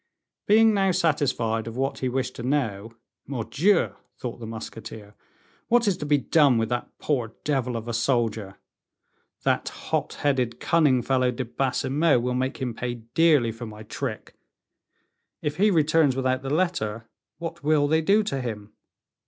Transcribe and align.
Being 0.47 0.73
now 0.73 0.89
satisfied 0.89 1.67
of 1.67 1.77
what 1.77 1.99
he 1.99 2.09
wished 2.09 2.35
to 2.37 2.41
know: 2.41 2.95
"Mordioux!" 3.27 3.95
thought 4.17 4.39
the 4.39 4.47
musketeer, 4.47 5.13
"what 5.67 5.87
is 5.87 5.95
to 5.97 6.07
be 6.07 6.17
done 6.17 6.57
with 6.57 6.69
that 6.69 6.89
poor 6.97 7.35
devil 7.43 7.77
of 7.77 7.87
a 7.87 7.93
soldier? 7.93 8.57
That 9.43 9.69
hot 9.69 10.15
headed, 10.25 10.59
cunning 10.59 11.03
fellow, 11.03 11.29
De 11.29 11.45
Baisemeaux, 11.45 12.17
will 12.19 12.33
make 12.33 12.57
him 12.57 12.73
pay 12.73 12.95
dearly 13.13 13.51
for 13.51 13.67
my 13.67 13.83
trick, 13.83 14.33
if 15.43 15.57
he 15.57 15.69
returns 15.69 16.15
without 16.15 16.41
the 16.41 16.49
letter, 16.49 17.07
what 17.37 17.63
will 17.63 17.87
they 17.87 18.01
do 18.01 18.23
to 18.23 18.41
him? 18.41 18.73